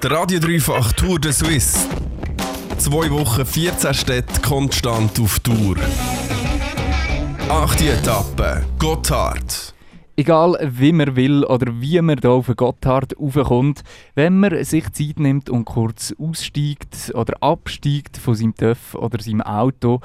[0.00, 1.88] Der Radio Dreifach Tour de Suisse.
[2.76, 5.74] Zwei Wochen, 14 Städte konstant auf Tour.
[7.48, 9.74] Achte Etappe, Gotthard.
[10.14, 13.82] Egal wie man will oder wie man hier auf den Gotthard raufkommt,
[14.14, 19.42] wenn man sich Zeit nimmt und kurz aussteigt oder absteigt von seinem TÜV oder seinem
[19.42, 19.98] Auto,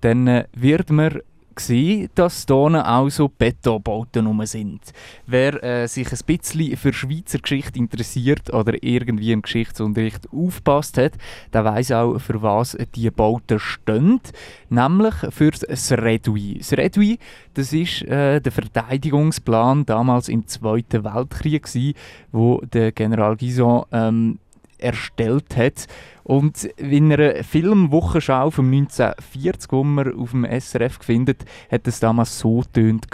[0.00, 1.20] dann wird man
[1.56, 4.80] gesehen, dass hier auch so Betonbauten rum sind.
[5.26, 11.12] Wer äh, sich ein bisschen für Schweizer Geschichte interessiert oder irgendwie im Geschichtsunterricht aufpasst hat,
[11.52, 14.20] der weiß auch, für was die Bauten stehen.
[14.68, 16.58] Nämlich für das Redui.
[16.58, 17.18] Das Redui,
[17.54, 21.94] das ist äh, der Verteidigungsplan damals im Zweiten Weltkrieg, gewesen,
[22.32, 24.38] wo der General Guison ähm,
[24.78, 25.86] erstellt hat.
[26.24, 32.38] Und in einer Filmwochenschau vom 1940, die man auf dem SRF findet, hat es damals
[32.38, 33.06] so tönt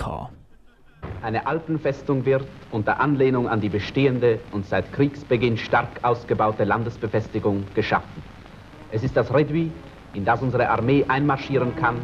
[1.22, 8.22] Eine Alpenfestung wird unter Anlehnung an die bestehende und seit Kriegsbeginn stark ausgebaute Landesbefestigung geschaffen.
[8.90, 9.70] Es ist das Redui,
[10.14, 11.96] in das unsere Armee einmarschieren kann,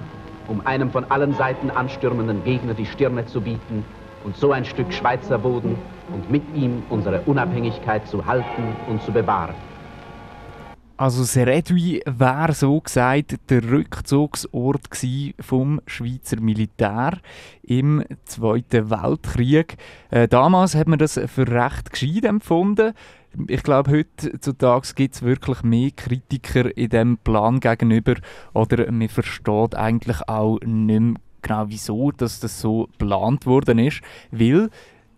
[0.46, 3.84] um einem von allen Seiten anstürmenden Gegner die Stirne zu bieten
[4.24, 5.76] und so ein Stück Schweizer Boden
[6.12, 9.54] und mit ihm unsere Unabhängigkeit zu halten und zu bewahren.
[10.98, 14.88] Also Seredui wäre so gesagt der Rückzugsort
[15.38, 17.18] vom Schweizer Militär
[17.62, 19.76] im Zweiten Weltkrieg.
[20.10, 22.94] Äh, damals hat man das für recht gescheit empfunden.
[23.46, 28.14] Ich glaube, heutzutage gibt es wirklich mehr Kritiker in dem Plan gegenüber
[28.52, 34.00] oder man versteht eigentlich auch nicht mehr genau wieso dass das so geplant worden ist,
[34.30, 34.70] weil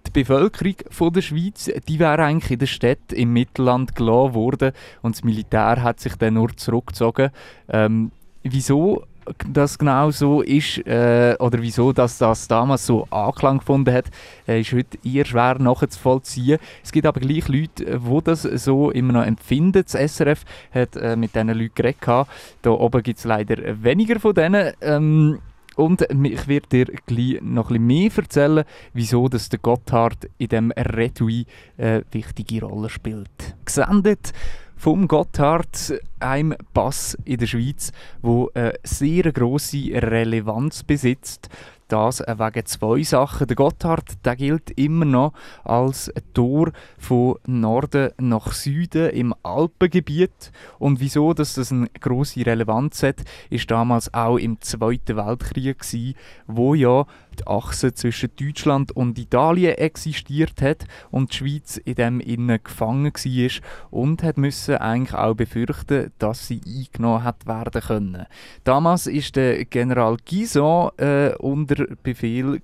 [0.06, 4.72] die Bevölkerung von der Schweiz, die wäre eigentlich in der Stadt im Mittelland gelassen worden
[5.02, 7.30] und das Militär hat sich dann nur zurückgezogen.
[7.68, 8.10] Ähm,
[8.42, 9.04] wieso
[9.52, 14.06] das genau so ist äh, oder wieso das, das damals so Anklang gefunden hat,
[14.48, 16.58] äh, ist heute eher schwer nachzuvollziehen.
[16.82, 19.84] Es gibt aber gleich Leute, die das so immer noch empfinden.
[19.86, 22.26] Das SRF hat äh, mit diesen Leuten geredet.
[22.62, 24.72] Da oben gibt es leider weniger von denen.
[24.80, 25.38] Ähm,
[25.80, 30.72] und ich werde dir gleich noch bisschen mehr erzählen, wieso dass der Gotthard in diesem
[30.72, 31.46] Redui
[31.78, 33.56] eine wichtige Rolle spielt.
[33.64, 34.32] Gesendet
[34.76, 41.48] vom Gotthard, einem Pass in der Schweiz, wo eine sehr grosse Relevanz besitzt.
[41.90, 43.48] Das wegen zwei Sachen.
[43.48, 45.32] Der Gotthard der gilt immer noch
[45.64, 50.52] als Tor von Norden nach Süden im Alpengebiet.
[50.78, 56.14] Und wieso dass das eine grosse Relevanz hat, ist damals auch im Zweiten Weltkrieg, gewesen,
[56.46, 57.06] wo ja
[57.38, 63.12] die Achse zwischen Deutschland und Italien existiert hat und die Schweiz in dem innen gefangen
[63.12, 63.50] war
[63.90, 68.26] und hat müssen eigentlich auch befürchten, dass sie eingenommen hat werden können.
[68.64, 72.60] Damals ist der General Guison äh, unter Befehl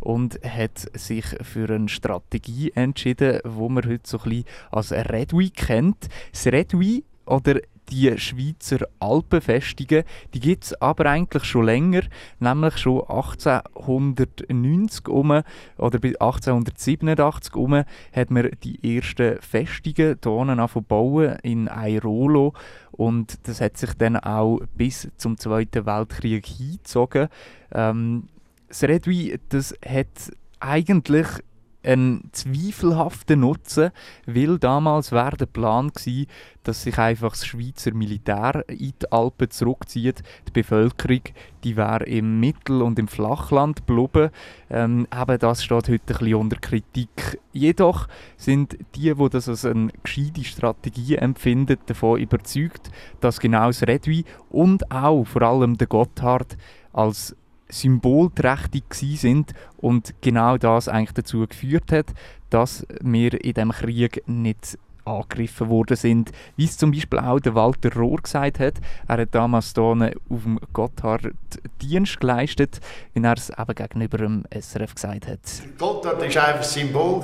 [0.00, 5.50] und hat sich für eine Strategie entschieden, wo man heute so ein bisschen als Redui
[5.50, 6.08] kennt.
[6.32, 12.02] Das Redui oder die Schweizer Alpenfestungen, die gibt es aber eigentlich schon länger,
[12.38, 15.42] nämlich schon 1890 um
[15.78, 22.52] oder bis 1887 um hat man die ersten Festungen hier bauen in Airolo
[22.92, 27.28] und das hat sich dann auch bis zum Zweiten Weltkrieg hingezogen.
[27.72, 28.28] Ähm,
[28.68, 30.30] das Redui, das hat
[30.60, 31.26] eigentlich
[31.82, 33.90] einen zweifelhaften Nutzen,
[34.26, 36.26] weil damals wäre der Plan gewesen,
[36.62, 40.22] dass sich einfach das Schweizer Militär in die Alpen zurückzieht.
[40.46, 41.22] Die Bevölkerung,
[41.64, 44.30] die wäre im Mittel- und im Flachland geblieben.
[44.68, 47.40] Ähm, eben das steht heute ein bisschen unter Kritik.
[47.52, 52.90] Jedoch sind die, die das als eine gescheite Strategie empfinden, davon überzeugt,
[53.20, 56.56] dass genau das Redui und auch vor allem der Gotthard
[56.92, 57.34] als
[57.70, 62.06] symbolträchtig sind und genau das eigentlich dazu geführt hat,
[62.50, 67.54] dass wir in dem Krieg nicht angegriffen worden sind, wie es zum Beispiel auch der
[67.54, 68.74] Walter Rohr gesagt hat.
[69.08, 71.32] Er hat damals hier auf dem Gotthard
[71.80, 72.80] Dienst geleistet,
[73.14, 75.40] wie er es eben gegenüber dem SRF gesagt hat.
[75.78, 77.22] Gotthard war einfach ein Symbol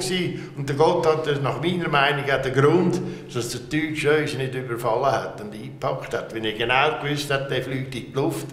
[0.56, 3.00] und der Gotthard ist nach meiner Meinung auch der Grund,
[3.32, 6.34] dass der Deutsche uns nicht überfallen hat und eingepackt hat.
[6.34, 8.46] Wenn er genau gewusst hat, der fliegt in die Luft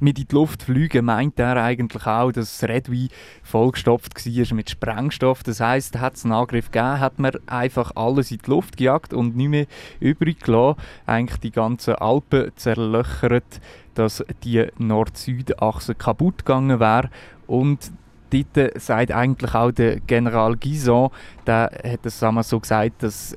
[0.00, 3.08] mit in die Luft fliegen, meint er eigentlich auch, dass das Redwein
[3.42, 5.42] vollgestopft war mit Sprengstoff.
[5.42, 9.12] Das heisst, hat es einen Angriff gegeben, hat man einfach alles in die Luft gejagt
[9.12, 9.66] und nicht mehr
[10.00, 10.80] übrig gelassen.
[11.06, 13.60] Eigentlich die ganzen Alpen zerlöchert,
[13.94, 17.10] dass die Nord-Süd-Achse kaputt gegangen wäre.
[17.46, 17.92] Und
[18.30, 21.10] dort sagt eigentlich auch der General Guison,
[21.46, 23.36] der hat das damals so gesagt, dass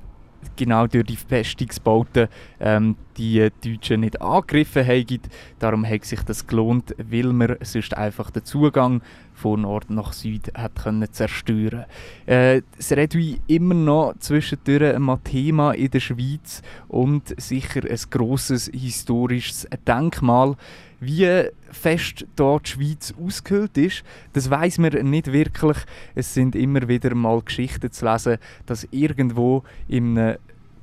[0.56, 2.28] genau durch die Festungsbauten
[2.60, 5.20] ähm, die Deutschen nicht angegriffen haben.
[5.60, 9.02] Darum hat sich das gelohnt, weil man sonst einfach den Zugang
[9.40, 11.86] von Nord nach Süd hat können zerstören.
[12.26, 18.70] Äh, das Redui immer noch zwischendurch ein Thema in der Schweiz und sicher ein grosses
[18.74, 20.56] historisches Denkmal.
[21.00, 24.04] Wie fest dort die Schweiz ausgehöhlt ist,
[24.34, 25.78] das weiß man nicht wirklich.
[26.14, 30.16] Es sind immer wieder mal Geschichten zu lesen, dass irgendwo im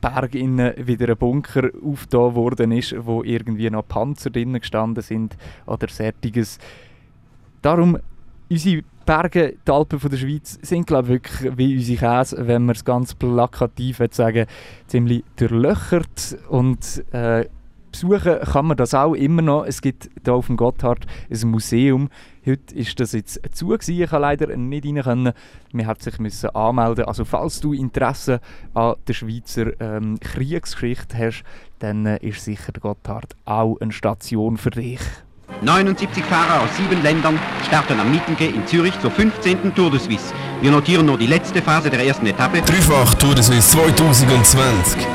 [0.00, 5.36] Berg wieder ein Bunker aufgetan worden ist, wo irgendwie noch Panzer drinnen gestanden sind
[5.66, 6.58] oder Sertiges.
[7.60, 7.98] Darum,
[8.50, 12.66] unsere Berge, die Alpen von der Schweiz, sind glaube ich wirklich wie unsere Käse, wenn
[12.66, 14.46] man es ganz plakativ sagen
[14.86, 17.46] ziemlich durchlöchert und äh,
[17.90, 19.64] besuchen kann man das auch immer noch.
[19.64, 22.08] Es gibt hier auf dem Gotthard ein Museum.
[22.44, 24.02] Heute ist das jetzt zu gewesen.
[24.02, 25.32] Ich leider nicht rein können.
[25.72, 27.06] Wir mussten sich müssen anmelden.
[27.06, 28.40] Also falls du Interesse
[28.74, 31.44] an der Schweizer ähm, Kriegsgeschichte hast,
[31.78, 35.00] dann äh, ist sicher der Gotthard auch eine Station für dich.
[35.62, 39.74] 79 Fahrer aus sieben Ländern starten am Mittenge in Zürich zur 15.
[39.74, 40.32] Tour de Suisse.
[40.60, 42.62] Wir notieren nur die letzte Phase der ersten Etappe.
[42.62, 45.06] Dreifach Tour de Suisse 2020.